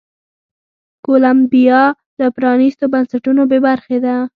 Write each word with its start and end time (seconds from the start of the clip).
کولمبیا 1.05 1.81
له 2.19 2.27
پرانیستو 2.35 2.85
بنسټونو 2.93 3.41
بې 3.49 3.59
برخې 3.67 3.97
ده. 4.05 4.15